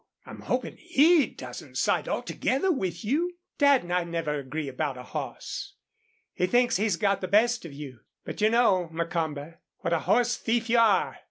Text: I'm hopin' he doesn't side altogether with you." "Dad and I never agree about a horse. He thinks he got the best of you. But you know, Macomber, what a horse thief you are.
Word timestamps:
I'm 0.25 0.39
hopin' 0.41 0.77
he 0.77 1.27
doesn't 1.27 1.77
side 1.77 2.09
altogether 2.09 2.71
with 2.71 3.05
you." 3.05 3.37
"Dad 3.59 3.83
and 3.83 3.93
I 3.93 4.03
never 4.03 4.33
agree 4.39 4.67
about 4.67 4.97
a 4.97 5.03
horse. 5.03 5.75
He 6.33 6.47
thinks 6.47 6.77
he 6.77 6.89
got 6.97 7.21
the 7.21 7.27
best 7.27 7.65
of 7.65 7.73
you. 7.73 7.99
But 8.25 8.41
you 8.41 8.49
know, 8.49 8.89
Macomber, 8.91 9.59
what 9.81 9.93
a 9.93 9.99
horse 9.99 10.37
thief 10.37 10.71
you 10.71 10.79
are. 10.79 11.19